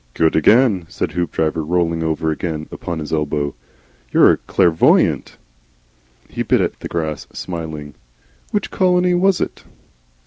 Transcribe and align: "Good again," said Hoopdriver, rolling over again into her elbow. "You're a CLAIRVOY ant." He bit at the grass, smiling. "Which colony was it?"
"Good 0.15 0.35
again," 0.35 0.87
said 0.89 1.11
Hoopdriver, 1.11 1.63
rolling 1.63 2.01
over 2.01 2.31
again 2.31 2.67
into 2.71 2.85
her 2.87 3.15
elbow. 3.15 3.53
"You're 4.11 4.31
a 4.31 4.37
CLAIRVOY 4.37 5.03
ant." 5.05 5.37
He 6.27 6.41
bit 6.41 6.59
at 6.59 6.79
the 6.79 6.87
grass, 6.87 7.27
smiling. 7.33 7.93
"Which 8.49 8.71
colony 8.71 9.13
was 9.13 9.39
it?" 9.39 9.63